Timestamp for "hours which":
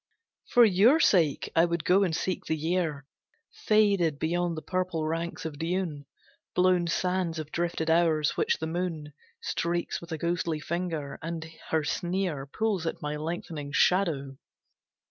7.91-8.57